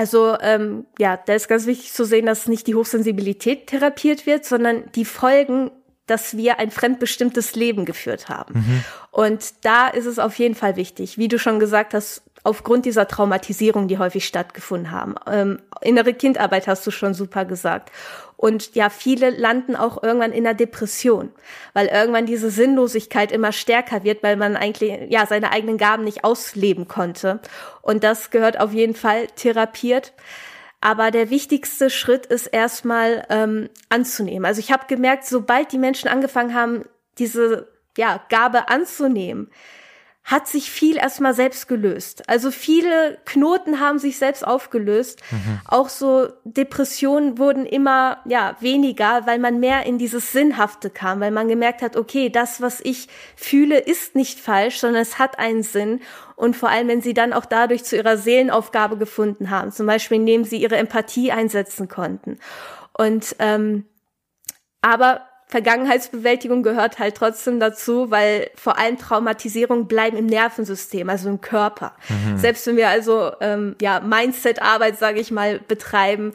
[0.03, 4.45] Also ähm, ja, da ist ganz wichtig zu sehen, dass nicht die Hochsensibilität therapiert wird,
[4.45, 5.71] sondern die Folgen,
[6.07, 8.55] dass wir ein fremdbestimmtes Leben geführt haben.
[8.55, 8.85] Mhm.
[9.13, 13.07] Und da ist es auf jeden Fall wichtig, wie du schon gesagt hast, aufgrund dieser
[13.07, 15.15] Traumatisierung, die häufig stattgefunden haben.
[15.31, 17.93] Ähm, innere Kindarbeit hast du schon super gesagt.
[18.43, 21.31] Und ja, viele landen auch irgendwann in einer Depression,
[21.75, 26.25] weil irgendwann diese Sinnlosigkeit immer stärker wird, weil man eigentlich ja seine eigenen Gaben nicht
[26.25, 27.39] ausleben konnte.
[27.83, 30.13] Und das gehört auf jeden Fall therapiert.
[30.81, 34.45] Aber der wichtigste Schritt ist erstmal ähm, anzunehmen.
[34.45, 36.85] Also ich habe gemerkt, sobald die Menschen angefangen haben,
[37.21, 39.53] diese ja, Gabe anzunehmen,
[40.25, 42.29] hat sich viel erstmal selbst gelöst.
[42.29, 45.21] Also viele Knoten haben sich selbst aufgelöst.
[45.31, 45.61] Mhm.
[45.67, 51.33] Auch so Depressionen wurden immer, ja, weniger, weil man mehr in dieses Sinnhafte kam, weil
[51.33, 55.65] man gemerkt hat, okay, das, was ich fühle, ist nicht falsch, sondern es hat einen
[55.65, 56.01] Sinn.
[56.37, 60.19] Und vor allem, wenn sie dann auch dadurch zu ihrer Seelenaufgabe gefunden haben, zum Beispiel
[60.19, 62.39] indem sie ihre Empathie einsetzen konnten.
[62.97, 63.87] Und ähm,
[64.83, 71.43] aber Vergangenheitsbewältigung gehört halt trotzdem dazu, weil vor allem Traumatisierungen bleiben im Nervensystem, also im
[71.43, 71.93] Körper.
[72.09, 72.39] Mhm.
[72.39, 76.33] Selbst wenn wir also ähm, ja Mindset-Arbeit, sage ich mal, betreiben,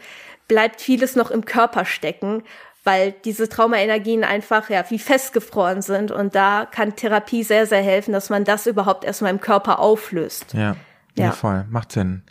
[0.48, 2.44] bleibt vieles noch im Körper stecken,
[2.84, 8.12] weil diese Traumaenergien einfach ja wie festgefroren sind und da kann Therapie sehr sehr helfen,
[8.12, 10.54] dass man das überhaupt erstmal im Körper auflöst.
[10.54, 10.76] Ja,
[11.16, 12.22] ja, ja voll, macht Sinn.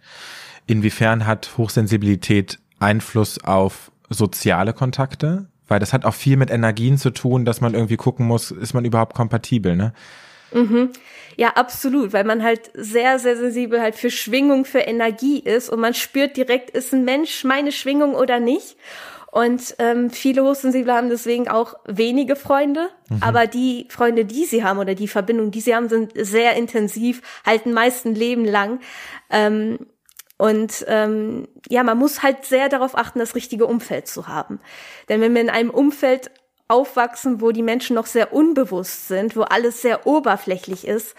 [0.69, 5.49] Inwiefern hat Hochsensibilität Einfluss auf soziale Kontakte?
[5.69, 8.75] Weil das hat auch viel mit Energien zu tun, dass man irgendwie gucken muss, ist
[8.75, 9.93] man überhaupt kompatibel, ne?
[10.53, 10.91] Mhm.
[11.37, 15.81] Ja, absolut, weil man halt sehr, sehr sensibel halt für Schwingung, für Energie ist und
[15.81, 18.77] man spürt direkt, ist ein Mensch meine Schwingung oder nicht.
[19.33, 23.19] Und ähm, viele Hochsensible haben deswegen auch wenige Freunde, mhm.
[23.21, 27.21] aber die Freunde, die sie haben oder die Verbindungen, die sie haben, sind sehr intensiv,
[27.45, 28.81] halten meist ein Leben lang.
[29.29, 29.79] Ähm,
[30.39, 34.61] und ähm, ja, man muss halt sehr darauf achten, das richtige Umfeld zu haben.
[35.09, 36.31] Denn wenn wir in einem Umfeld
[36.69, 41.15] aufwachsen, wo die Menschen noch sehr unbewusst sind, wo alles sehr oberflächlich ist,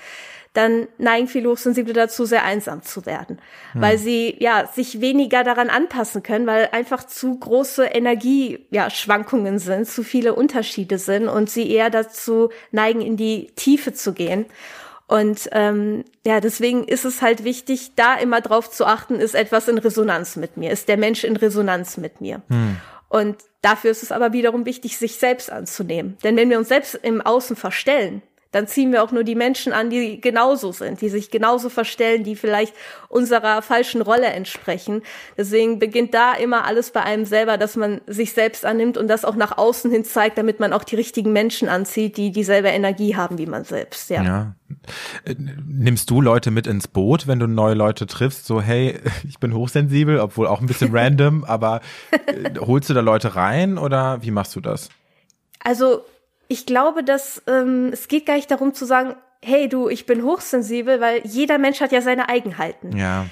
[0.53, 3.39] dann neigen viele Hochsensible dazu, sehr einsam zu werden,
[3.73, 3.81] hm.
[3.81, 9.87] weil sie ja sich weniger daran anpassen können, weil einfach zu große Energieschwankungen ja, sind,
[9.87, 14.45] zu viele Unterschiede sind und sie eher dazu neigen, in die Tiefe zu gehen.
[15.07, 19.69] Und ähm, ja, deswegen ist es halt wichtig, da immer drauf zu achten, ist etwas
[19.69, 22.41] in Resonanz mit mir, ist der Mensch in Resonanz mit mir.
[22.49, 22.77] Hm.
[23.09, 26.17] Und dafür ist es aber wiederum wichtig, sich selbst anzunehmen.
[26.23, 28.21] Denn wenn wir uns selbst im Außen verstellen,
[28.57, 32.23] dann ziehen wir auch nur die Menschen an, die genauso sind, die sich genauso verstellen,
[32.23, 32.73] die vielleicht
[33.07, 35.03] unserer falschen Rolle entsprechen.
[35.37, 39.25] Deswegen beginnt da immer alles bei einem selber, dass man sich selbst annimmt und das
[39.25, 43.15] auch nach außen hin zeigt, damit man auch die richtigen Menschen anzieht, die dieselbe Energie
[43.15, 44.09] haben wie man selbst.
[44.09, 44.23] Ja.
[44.23, 44.55] ja.
[45.23, 48.47] Äh, nimmst du Leute mit ins Boot, wenn du neue Leute triffst?
[48.47, 51.81] So, hey, ich bin hochsensibel, obwohl auch ein bisschen random, aber
[52.25, 54.89] äh, holst du da Leute rein oder wie machst du das?
[55.59, 56.01] Also
[56.47, 60.23] ich glaube, dass ähm, es geht gar nicht darum zu sagen, hey du, ich bin
[60.23, 62.95] hochsensibel, weil jeder Mensch hat ja seine Eigenheiten.
[62.97, 63.25] Ja.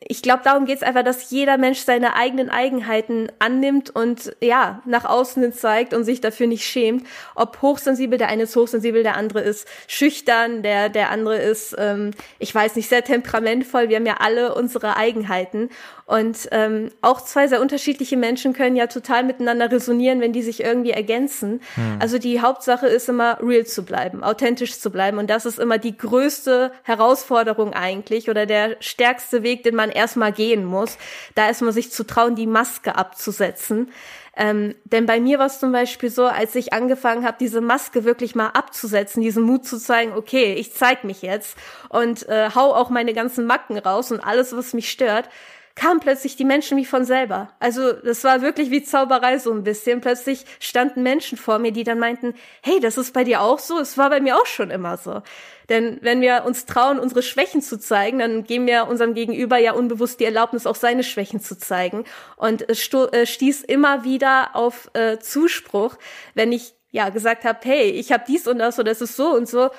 [0.00, 5.04] Ich glaube, darum geht's einfach, dass jeder Mensch seine eigenen Eigenheiten annimmt und ja, nach
[5.04, 7.06] außen zeigt und sich dafür nicht schämt.
[7.34, 12.12] Ob hochsensibel, der eine ist hochsensibel, der andere ist schüchtern, der, der andere ist, ähm,
[12.38, 13.88] ich weiß nicht, sehr temperamentvoll.
[13.88, 15.70] Wir haben ja alle unsere Eigenheiten.
[16.04, 20.62] Und ähm, auch zwei sehr unterschiedliche Menschen können ja total miteinander resonieren, wenn die sich
[20.62, 21.62] irgendwie ergänzen.
[21.74, 21.98] Hm.
[22.00, 25.18] Also die Hauptsache ist immer real zu bleiben, authentisch zu bleiben.
[25.18, 30.32] Und das ist immer die größte Herausforderung eigentlich oder der stärkste Weg, den man erstmal
[30.32, 30.98] gehen muss.
[31.34, 33.90] Da erstmal sich zu trauen, die Maske abzusetzen.
[34.34, 38.04] Ähm, denn bei mir war es zum Beispiel so, als ich angefangen habe, diese Maske
[38.04, 41.56] wirklich mal abzusetzen, diesen Mut zu zeigen, okay, ich zeig mich jetzt
[41.90, 45.28] und äh, hau auch meine ganzen Macken raus und alles, was mich stört,
[45.74, 47.50] kamen plötzlich die Menschen wie von selber.
[47.58, 50.00] Also das war wirklich wie Zauberei so ein bisschen.
[50.00, 53.78] Plötzlich standen Menschen vor mir, die dann meinten, hey, das ist bei dir auch so,
[53.78, 55.22] es war bei mir auch schon immer so.
[55.68, 59.72] Denn wenn wir uns trauen, unsere Schwächen zu zeigen, dann geben wir unserem Gegenüber ja
[59.72, 62.04] unbewusst die Erlaubnis, auch seine Schwächen zu zeigen.
[62.36, 65.96] Und es äh, stieß immer wieder auf äh, Zuspruch,
[66.34, 69.34] wenn ich ja gesagt habe, hey, ich habe dies und das oder es ist so
[69.34, 69.70] und so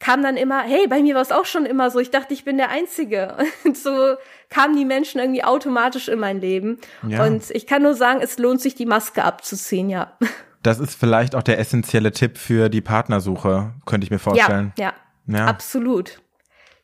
[0.00, 2.44] kam dann immer, hey, bei mir war es auch schon immer so, ich dachte, ich
[2.44, 3.36] bin der Einzige.
[3.64, 4.16] Und so
[4.50, 6.78] kamen die Menschen irgendwie automatisch in mein Leben.
[7.06, 7.24] Ja.
[7.24, 10.12] Und ich kann nur sagen, es lohnt sich, die Maske abzuziehen, ja.
[10.62, 14.72] Das ist vielleicht auch der essentielle Tipp für die Partnersuche, könnte ich mir vorstellen.
[14.78, 14.94] Ja,
[15.26, 15.44] ja, ja.
[15.44, 16.22] absolut.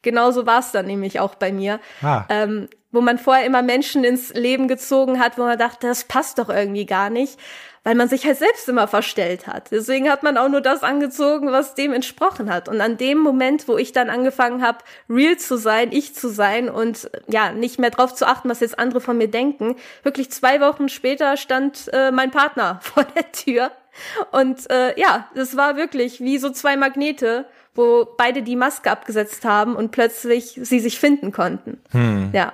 [0.03, 1.81] Genauso war es dann nämlich auch bei mir.
[2.03, 2.27] Ah.
[2.29, 6.39] Ähm, wo man vorher immer Menschen ins Leben gezogen hat, wo man dachte, das passt
[6.39, 7.39] doch irgendwie gar nicht
[7.83, 9.71] weil man sich halt selbst immer verstellt hat.
[9.71, 12.69] Deswegen hat man auch nur das angezogen, was dem entsprochen hat.
[12.69, 16.69] Und an dem Moment, wo ich dann angefangen habe, real zu sein, ich zu sein
[16.69, 20.61] und ja, nicht mehr drauf zu achten, was jetzt andere von mir denken, wirklich zwei
[20.61, 23.73] Wochen später stand äh, mein Partner vor der Tür.
[24.31, 29.45] Und äh, ja, das war wirklich wie so zwei Magnete, wo beide die Maske abgesetzt
[29.45, 31.81] haben und plötzlich sie sich finden konnten.
[31.93, 32.31] Hm.
[32.33, 32.53] Ja.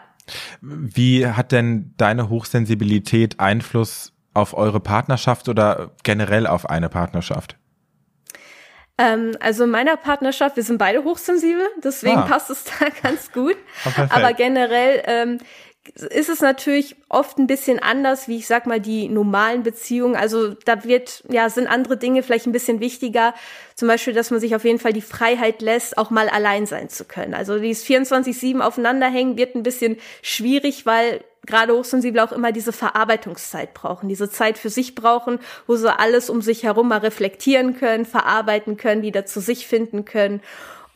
[0.61, 7.57] Wie hat denn deine Hochsensibilität Einfluss auf eure Partnerschaft oder generell auf eine Partnerschaft?
[8.99, 12.23] Ähm, also in meiner Partnerschaft, wir sind beide hochsensibel, deswegen ah.
[12.23, 13.57] passt es da ganz gut.
[13.85, 15.39] Oh, Aber generell ähm,
[15.95, 20.17] ist es natürlich oft ein bisschen anders, wie ich sag mal, die normalen Beziehungen.
[20.17, 23.35] Also da wird, ja, sind andere Dinge vielleicht ein bisschen wichtiger.
[23.75, 26.89] Zum Beispiel, dass man sich auf jeden Fall die Freiheit lässt, auch mal allein sein
[26.89, 27.35] zu können.
[27.35, 33.73] Also dieses 24-7 aufeinanderhängen wird ein bisschen schwierig, weil gerade Hochsensible auch immer diese Verarbeitungszeit
[33.73, 38.05] brauchen, diese Zeit für sich brauchen, wo sie alles um sich herum mal reflektieren können,
[38.05, 40.43] verarbeiten können, wieder zu sich finden können.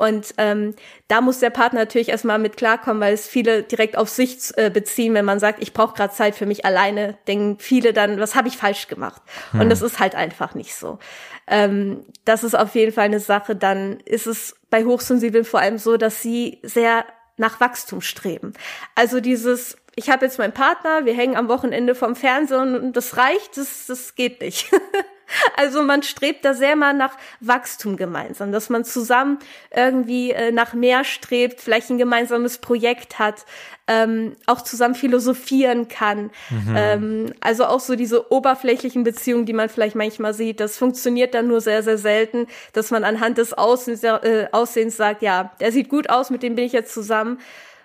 [0.01, 0.75] Und ähm,
[1.09, 4.71] da muss der Partner natürlich erstmal mit klarkommen, weil es viele direkt auf sich äh,
[4.71, 8.35] beziehen, wenn man sagt, ich brauche gerade Zeit für mich alleine, denken viele dann, was
[8.35, 9.21] habe ich falsch gemacht?
[9.51, 9.61] Hm.
[9.61, 10.99] Und das ist halt einfach nicht so.
[11.47, 13.55] Ähm, das ist auf jeden Fall eine Sache.
[13.55, 17.05] Dann ist es bei Hochsensiblen vor allem so, dass sie sehr
[17.37, 18.55] nach Wachstum streben.
[18.95, 23.19] Also dieses ich habe jetzt meinen Partner, wir hängen am Wochenende vom Fernsehen und das
[23.19, 24.71] reicht, das, das geht nicht.
[25.57, 29.39] also man strebt da sehr mal nach Wachstum gemeinsam, dass man zusammen
[29.75, 33.45] irgendwie äh, nach mehr strebt, vielleicht ein gemeinsames Projekt hat,
[33.87, 36.31] ähm, auch zusammen philosophieren kann.
[36.51, 36.75] Mhm.
[36.77, 41.49] Ähm, also auch so diese oberflächlichen Beziehungen, die man vielleicht manchmal sieht, das funktioniert dann
[41.49, 45.89] nur sehr, sehr selten, dass man anhand des Aussehens, äh, Aussehens sagt, ja, der sieht
[45.89, 47.39] gut aus, mit dem bin ich jetzt zusammen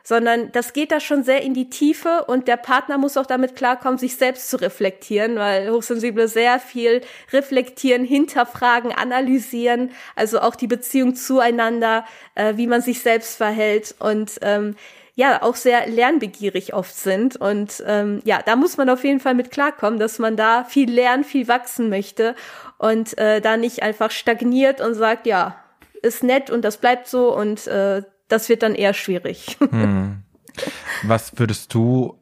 [0.06, 3.56] sondern das geht da schon sehr in die Tiefe und der Partner muss auch damit
[3.56, 7.02] klarkommen, sich selbst zu reflektieren, weil Hochsensible sehr viel
[7.34, 14.34] reflektieren, hinterfragen, analysieren, also auch die Beziehung zueinander, äh, wie man sich selbst verhält und
[14.44, 14.76] ähm,
[15.16, 17.36] ja auch sehr lernbegierig oft sind.
[17.38, 20.92] Und ähm, ja, da muss man auf jeden Fall mit klarkommen, dass man da viel
[20.92, 22.36] lernen, viel wachsen möchte
[22.78, 25.56] und äh, da nicht einfach stagniert und sagt, ja,
[26.04, 29.58] ist nett und das bleibt so und äh, das wird dann eher schwierig.
[29.72, 30.24] Hm.
[31.04, 32.18] Was würdest du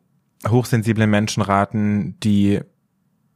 [0.47, 2.61] hochsensiblen Menschen raten, die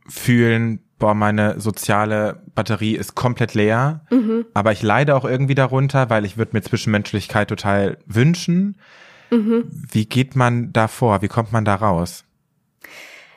[0.08, 4.46] fühlen, boah, meine soziale Batterie ist komplett leer, mhm.
[4.54, 8.80] aber ich leide auch irgendwie darunter, weil ich würde mir Zwischenmenschlichkeit total wünschen.
[9.30, 9.66] Mhm.
[9.70, 11.22] Wie geht man da vor?
[11.22, 12.24] Wie kommt man da raus?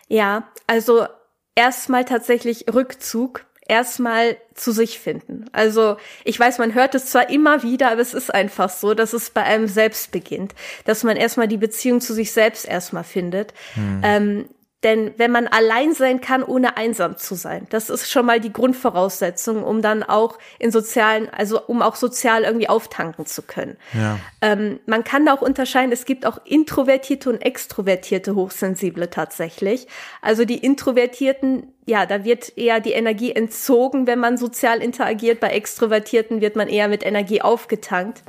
[0.09, 1.07] Ja, also
[1.55, 5.47] erstmal tatsächlich Rückzug erstmal zu sich finden.
[5.53, 9.13] Also ich weiß, man hört es zwar immer wieder, aber es ist einfach so, dass
[9.13, 10.55] es bei einem selbst beginnt,
[10.85, 13.55] dass man erstmal die Beziehung zu sich selbst erstmal findet.
[13.75, 14.01] Hm.
[14.03, 14.49] Ähm,
[14.83, 18.53] denn wenn man allein sein kann, ohne einsam zu sein, das ist schon mal die
[18.53, 23.77] Grundvoraussetzung, um dann auch in sozialen, also um auch sozial irgendwie auftanken zu können.
[23.93, 24.19] Ja.
[24.41, 29.87] Ähm, man kann da auch unterscheiden, es gibt auch introvertierte und extrovertierte Hochsensible tatsächlich.
[30.23, 35.41] Also die Introvertierten, ja, da wird eher die Energie entzogen, wenn man sozial interagiert.
[35.41, 38.23] Bei Extrovertierten wird man eher mit Energie aufgetankt.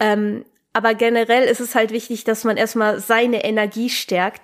[0.00, 4.42] Ähm, aber generell ist es halt wichtig, dass man erstmal seine Energie stärkt,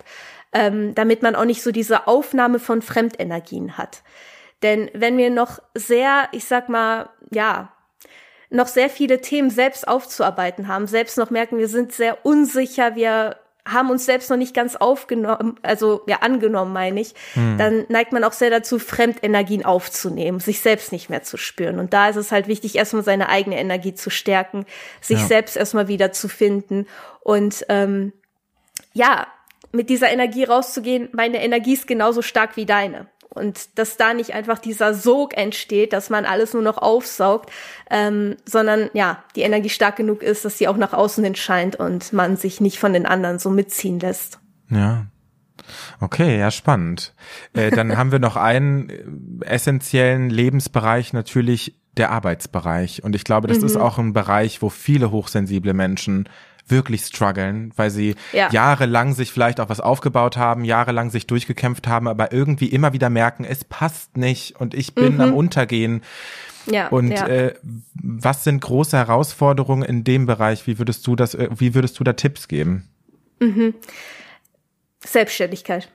[0.55, 4.01] ähm, damit man auch nicht so diese Aufnahme von Fremdenergien hat.
[4.63, 7.73] Denn wenn wir noch sehr, ich sag mal, ja,
[8.49, 13.35] noch sehr viele Themen selbst aufzuarbeiten haben, selbst noch merken, wir sind sehr unsicher, wir
[13.67, 17.57] haben uns selbst noch nicht ganz aufgenommen, also ja angenommen, meine ich, hm.
[17.57, 21.79] dann neigt man auch sehr dazu, Fremdenergien aufzunehmen, sich selbst nicht mehr zu spüren.
[21.79, 24.65] Und da ist es halt wichtig, erstmal seine eigene Energie zu stärken,
[25.01, 25.25] sich ja.
[25.25, 26.87] selbst erstmal wieder zu finden
[27.21, 28.13] und ähm,
[28.93, 29.27] ja,
[29.75, 34.33] mit dieser Energie rauszugehen, meine Energie ist genauso stark wie deine und dass da nicht
[34.33, 37.51] einfach dieser Sog entsteht, dass man alles nur noch aufsaugt,
[37.91, 41.75] ähm, sondern ja, die Energie stark genug ist, dass sie auch nach außen hin scheint
[41.75, 44.39] und man sich nicht von den anderen so mitziehen lässt.
[44.69, 45.05] Ja.
[45.99, 47.13] Okay, ja, spannend.
[47.53, 53.03] Äh, dann haben wir noch einen äh, essentiellen Lebensbereich, natürlich der Arbeitsbereich.
[53.03, 53.65] Und ich glaube, das mhm.
[53.65, 56.29] ist auch ein Bereich, wo viele hochsensible Menschen
[56.67, 58.49] wirklich strugglen, weil sie ja.
[58.51, 63.09] jahrelang sich vielleicht auch was aufgebaut haben, jahrelang sich durchgekämpft haben, aber irgendwie immer wieder
[63.09, 65.21] merken, es passt nicht und ich bin mhm.
[65.21, 66.01] am Untergehen.
[66.65, 67.27] Ja, und ja.
[67.27, 67.53] Äh,
[67.93, 70.65] was sind große Herausforderungen in dem Bereich?
[70.65, 72.87] Wie würdest du das, äh, wie würdest du da Tipps geben?
[73.39, 73.75] Mhm.
[75.05, 75.87] Selbstständigkeit.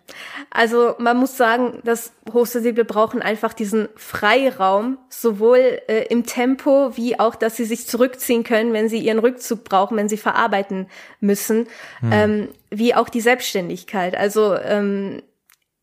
[0.50, 7.18] Also man muss sagen, dass Hochsensible brauchen einfach diesen Freiraum, sowohl äh, im Tempo wie
[7.18, 10.88] auch, dass sie sich zurückziehen können, wenn sie ihren Rückzug brauchen, wenn sie verarbeiten
[11.20, 11.66] müssen,
[12.00, 12.12] hm.
[12.12, 14.16] ähm, wie auch die Selbstständigkeit.
[14.16, 15.22] Also ähm,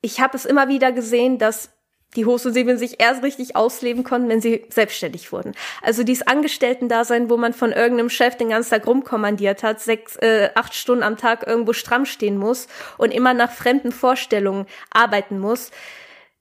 [0.02, 1.77] ich habe es immer wieder gesehen, dass
[2.16, 5.54] die Hochsensiblen sich erst richtig ausleben konnten, wenn sie selbstständig wurden.
[5.82, 10.50] Also dieses Angestellten-Dasein, wo man von irgendeinem Chef den ganzen Tag rumkommandiert hat, sechs, äh,
[10.56, 12.68] acht Stunden am Tag irgendwo stramm stehen muss
[12.98, 15.72] und immer nach fremden Vorstellungen arbeiten muss,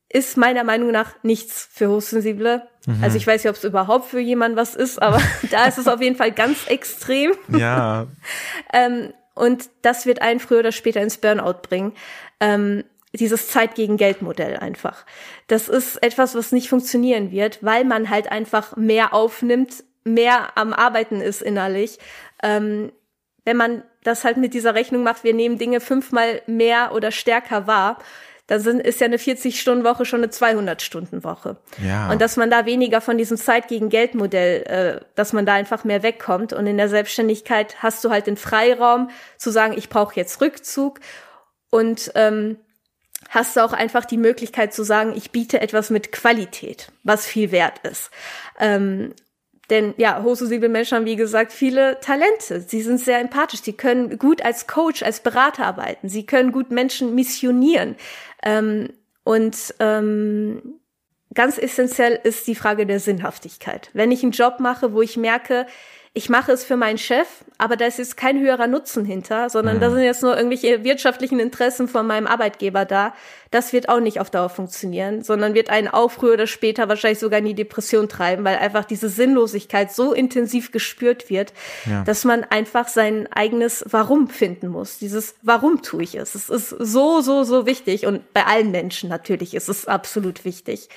[0.09, 2.63] ist meiner Meinung nach nichts für Hochsensible.
[2.87, 3.03] Mhm.
[3.03, 5.89] Also ich weiß nicht, ob es überhaupt für jemanden was ist, aber da ist es
[5.89, 7.33] auf jeden Fall ganz extrem.
[7.49, 8.07] Ja.
[8.73, 11.93] ähm, und das wird einen früher oder später ins Burnout bringen.
[12.41, 12.85] Ähm,
[13.17, 15.05] dieses Zeit gegen Geld Modell einfach.
[15.49, 20.73] Das ist etwas, was nicht funktionieren wird, weil man halt einfach mehr aufnimmt, mehr am
[20.73, 21.99] Arbeiten ist innerlich.
[22.43, 22.93] Ähm,
[23.45, 27.67] wenn man das halt mit dieser Rechnung macht, wir nehmen Dinge fünfmal mehr oder stärker
[27.67, 27.99] wahr,
[28.47, 31.57] dann sind, ist ja eine 40-Stunden-Woche schon eine 200-Stunden-Woche.
[31.85, 32.11] Ja.
[32.11, 35.85] Und dass man da weniger von diesem Zeit gegen Geld-Modell, äh, dass man da einfach
[35.85, 36.53] mehr wegkommt.
[36.53, 41.01] Und in der Selbstständigkeit hast du halt den Freiraum zu sagen, ich brauche jetzt Rückzug.
[41.71, 42.59] Und ähm,
[43.29, 47.51] hast du auch einfach die Möglichkeit zu sagen, ich biete etwas mit Qualität, was viel
[47.53, 48.11] wert ist.
[48.59, 49.15] Ähm,
[49.71, 52.61] denn ja, hochsensible Menschen haben, wie gesagt, viele Talente.
[52.61, 53.63] Sie sind sehr empathisch.
[53.63, 56.09] Sie können gut als Coach, als Berater arbeiten.
[56.09, 57.97] Sie können gut Menschen missionieren.
[58.45, 58.91] Ähm,
[59.25, 60.79] und ähm,
[61.35, 63.91] ganz essentiell ist die Frage der Sinnhaftigkeit.
[63.93, 65.67] Wenn ich einen Job mache, wo ich merke,
[66.17, 67.27] ich mache es für meinen Chef,
[67.59, 69.81] aber da ist jetzt kein höherer Nutzen hinter, sondern mhm.
[69.81, 73.13] da sind jetzt nur irgendwelche wirtschaftlichen Interessen von meinem Arbeitgeber da.
[73.51, 77.19] Das wird auch nicht auf Dauer funktionieren, sondern wird einen auch früher oder später wahrscheinlich
[77.19, 81.53] sogar in die Depression treiben, weil einfach diese Sinnlosigkeit so intensiv gespürt wird,
[81.85, 82.03] ja.
[82.05, 84.97] dass man einfach sein eigenes Warum finden muss.
[84.97, 86.35] Dieses Warum tue ich es?
[86.35, 90.89] Es ist so, so, so wichtig und bei allen Menschen natürlich ist es absolut wichtig.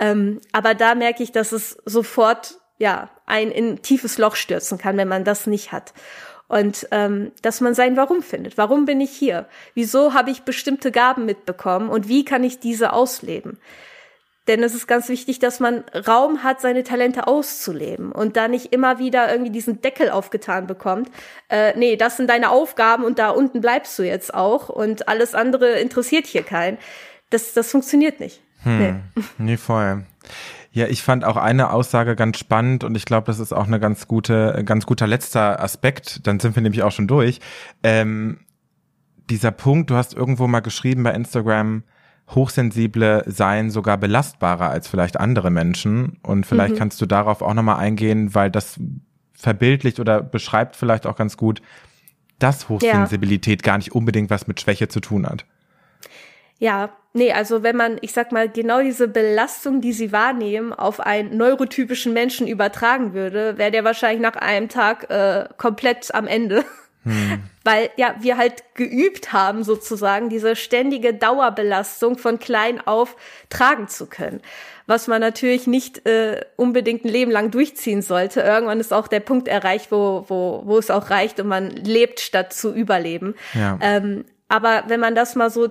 [0.00, 4.78] Ähm, aber da merke ich, dass es sofort ja, ein in ein tiefes Loch stürzen
[4.78, 5.92] kann, wenn man das nicht hat.
[6.48, 8.56] Und ähm, dass man sein Warum findet.
[8.56, 9.46] Warum bin ich hier?
[9.74, 13.58] Wieso habe ich bestimmte Gaben mitbekommen und wie kann ich diese ausleben?
[14.46, 18.72] Denn es ist ganz wichtig, dass man Raum hat, seine Talente auszuleben und da nicht
[18.72, 21.10] immer wieder irgendwie diesen Deckel aufgetan bekommt.
[21.48, 25.34] Äh, nee, das sind deine Aufgaben und da unten bleibst du jetzt auch und alles
[25.34, 26.78] andere interessiert hier keinen.
[27.30, 28.40] Das, das funktioniert nicht.
[28.62, 29.22] Hm, nee.
[29.38, 30.04] nee, voll.
[30.76, 33.80] Ja, ich fand auch eine Aussage ganz spannend und ich glaube, das ist auch eine
[33.80, 36.26] ganz gute, ganz guter letzter Aspekt.
[36.26, 37.40] Dann sind wir nämlich auch schon durch.
[37.82, 38.40] Ähm,
[39.30, 41.82] dieser Punkt, du hast irgendwo mal geschrieben bei Instagram,
[42.28, 46.18] Hochsensible seien sogar belastbarer als vielleicht andere Menschen.
[46.22, 46.78] Und vielleicht mhm.
[46.78, 48.78] kannst du darauf auch nochmal eingehen, weil das
[49.32, 51.62] verbildlicht oder beschreibt vielleicht auch ganz gut,
[52.38, 53.72] dass Hochsensibilität ja.
[53.72, 55.46] gar nicht unbedingt was mit Schwäche zu tun hat.
[56.58, 61.00] Ja, nee, also wenn man, ich sag mal, genau diese Belastung, die sie wahrnehmen, auf
[61.00, 66.64] einen neurotypischen Menschen übertragen würde, wäre der wahrscheinlich nach einem Tag äh, komplett am Ende.
[67.02, 67.42] Hm.
[67.64, 73.16] Weil ja, wir halt geübt haben, sozusagen, diese ständige Dauerbelastung von klein auf
[73.48, 74.40] tragen zu können.
[74.86, 78.40] Was man natürlich nicht äh, unbedingt ein Leben lang durchziehen sollte.
[78.40, 82.20] Irgendwann ist auch der Punkt erreicht, wo, wo, wo es auch reicht und man lebt
[82.20, 83.34] statt zu überleben.
[83.54, 83.78] Ja.
[83.80, 85.70] Ähm, aber wenn man das mal so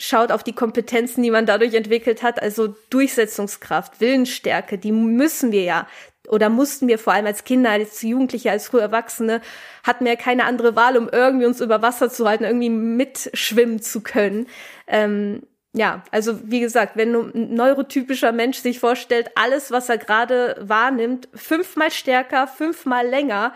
[0.00, 5.62] schaut auf die Kompetenzen, die man dadurch entwickelt hat, also Durchsetzungskraft, Willensstärke, die müssen wir
[5.62, 5.86] ja
[6.28, 9.40] oder mussten wir vor allem als Kinder, als Jugendliche, als frühe Erwachsene,
[9.82, 14.00] hatten wir keine andere Wahl, um irgendwie uns über Wasser zu halten, irgendwie mitschwimmen zu
[14.00, 14.46] können.
[14.86, 15.42] Ähm,
[15.76, 21.28] ja, also wie gesagt, wenn ein neurotypischer Mensch sich vorstellt, alles, was er gerade wahrnimmt,
[21.34, 23.52] fünfmal stärker, fünfmal länger,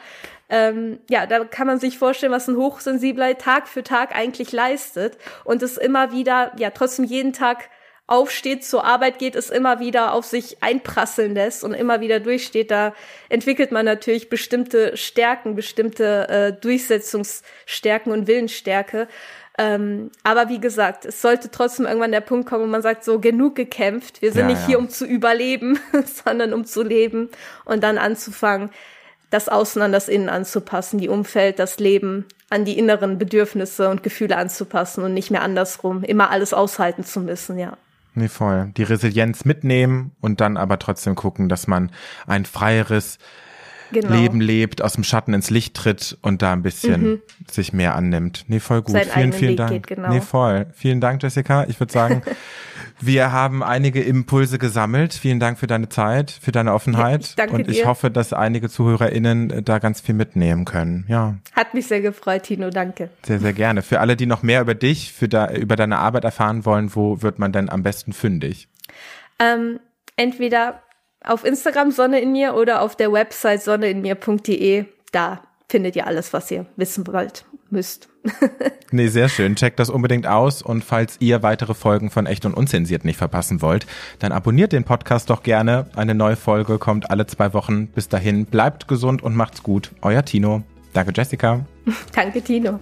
[0.48, 5.16] ähm, ja, da kann man sich vorstellen, was ein Hochsensibler Tag für Tag eigentlich leistet
[5.44, 7.70] und es immer wieder, ja, trotzdem jeden Tag
[8.08, 12.70] aufsteht, zur Arbeit geht, es immer wieder auf sich einprasseln lässt und immer wieder durchsteht,
[12.70, 12.94] da
[13.28, 19.06] entwickelt man natürlich bestimmte Stärken, bestimmte äh, Durchsetzungsstärken und Willensstärke.
[19.60, 23.18] Ähm, aber wie gesagt, es sollte trotzdem irgendwann der Punkt kommen, wo man sagt, so
[23.18, 24.22] genug gekämpft.
[24.22, 24.66] Wir sind ja, nicht ja.
[24.68, 25.80] hier, um zu überleben,
[26.24, 27.28] sondern um zu leben
[27.64, 28.70] und dann anzufangen,
[29.30, 34.02] das Außen an das Innen anzupassen, die Umfeld, das Leben an die inneren Bedürfnisse und
[34.02, 37.76] Gefühle anzupassen und nicht mehr andersrum, immer alles aushalten zu müssen, ja.
[38.14, 38.72] Nee, voll.
[38.76, 41.90] Die Resilienz mitnehmen und dann aber trotzdem gucken, dass man
[42.26, 43.18] ein freieres
[43.92, 44.14] genau.
[44.14, 47.22] Leben lebt, aus dem Schatten ins Licht tritt und da ein bisschen mhm.
[47.50, 48.44] sich mehr annimmt.
[48.48, 48.94] Nee, voll gut.
[48.94, 49.70] Seinen vielen, vielen Weg Dank.
[49.72, 50.10] Geht, genau.
[50.10, 50.66] Nee, voll.
[50.74, 51.64] Vielen Dank, Jessica.
[51.68, 52.22] Ich würde sagen,
[53.00, 55.14] wir haben einige Impulse gesammelt.
[55.14, 57.22] Vielen Dank für deine Zeit, für deine Offenheit.
[57.22, 57.86] Ja, ich danke und ich dir.
[57.86, 61.04] hoffe, dass einige ZuhörerInnen da ganz viel mitnehmen können.
[61.08, 61.36] Ja.
[61.52, 62.70] Hat mich sehr gefreut, Tino.
[62.70, 63.10] Danke.
[63.22, 63.82] Sehr, sehr gerne.
[63.82, 67.22] Für alle, die noch mehr über dich, für da, über deine Arbeit erfahren wollen, wo
[67.22, 68.68] wird man denn am besten fündig?
[69.38, 69.78] Ähm,
[70.16, 70.82] entweder
[71.24, 74.84] auf Instagram Sonne in mir oder auf der Website sonneinmir.de.
[75.12, 78.08] Da findet ihr alles, was ihr wissen wollt, müsst.
[78.90, 79.56] nee, sehr schön.
[79.56, 83.62] Checkt das unbedingt aus und falls ihr weitere Folgen von Echt und Unzensiert nicht verpassen
[83.62, 83.86] wollt,
[84.18, 85.86] dann abonniert den Podcast doch gerne.
[85.96, 87.88] Eine neue Folge kommt alle zwei Wochen.
[87.88, 89.92] Bis dahin, bleibt gesund und macht's gut.
[90.02, 90.62] Euer Tino.
[90.92, 91.64] Danke, Jessica.
[92.14, 92.80] Danke, Tino.